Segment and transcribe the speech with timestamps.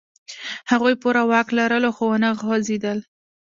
[0.71, 2.99] هغوی پوره واک لرلو، خو و نه خوځېدل.